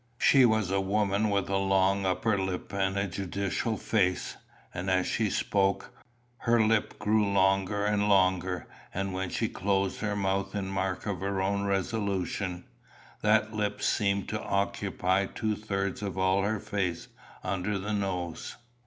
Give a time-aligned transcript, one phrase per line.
[0.17, 4.35] She was a woman with a long upper lip and a judicial face,
[4.73, 5.91] and as she spoke,
[6.37, 11.19] her lip grew longer and longer; and when she closed her mouth in mark of
[11.19, 12.63] her own resolution,
[13.21, 17.07] that lip seemed to occupy two thirds of all her face
[17.43, 18.55] under the nose.